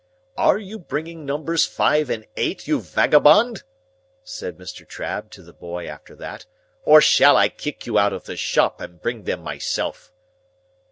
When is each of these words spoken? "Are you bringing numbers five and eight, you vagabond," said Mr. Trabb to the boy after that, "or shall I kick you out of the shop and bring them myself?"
"Are 0.35 0.57
you 0.57 0.79
bringing 0.79 1.27
numbers 1.27 1.67
five 1.67 2.09
and 2.09 2.25
eight, 2.35 2.67
you 2.67 2.81
vagabond," 2.81 3.61
said 4.23 4.57
Mr. 4.57 4.83
Trabb 4.83 5.29
to 5.29 5.43
the 5.43 5.53
boy 5.53 5.85
after 5.85 6.15
that, 6.15 6.47
"or 6.85 7.01
shall 7.01 7.37
I 7.37 7.49
kick 7.49 7.85
you 7.85 7.99
out 7.99 8.11
of 8.11 8.23
the 8.23 8.35
shop 8.35 8.81
and 8.81 8.99
bring 8.99 9.25
them 9.25 9.43
myself?" 9.43 10.11